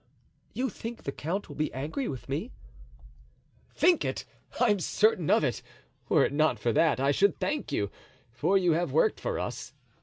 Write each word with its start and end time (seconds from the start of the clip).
"You 0.53 0.71
think 0.71 1.03
the 1.03 1.11
count 1.11 1.47
will 1.47 1.55
be 1.55 1.71
angry 1.75 2.07
with 2.07 2.27
me?" 2.27 2.51
"Think 3.75 4.03
it? 4.03 4.25
I'm 4.59 4.79
certain 4.79 5.29
of 5.29 5.43
it; 5.43 5.61
were 6.09 6.25
it 6.25 6.33
not 6.33 6.57
for 6.57 6.73
that, 6.73 6.99
I 6.99 7.11
should 7.11 7.37
thank 7.37 7.71
you, 7.71 7.91
for 8.31 8.57
you 8.57 8.71
have 8.71 8.91
worked 8.91 9.19
for 9.19 9.37
us. 9.37 9.75